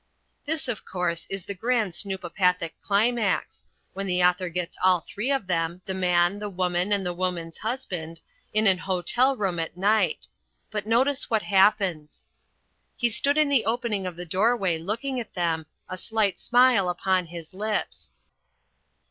[0.45, 3.61] This, of course, is the grand snoopopathic climax,
[3.93, 7.59] when the author gets all three of them The Man, The Woman, and The Woman's
[7.59, 8.19] Husband
[8.51, 10.27] in an hotel room at night.
[10.71, 12.25] But notice what happens.
[12.97, 17.27] He stood in the opening of the doorway looking at them, a slight smile upon
[17.27, 18.11] his lips.